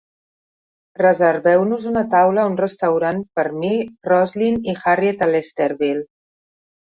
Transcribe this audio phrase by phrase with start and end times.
[1.01, 3.71] reserveu-nos una taula a un restaurant per mi,
[4.13, 6.03] Roslyn i Harriett a Lesterville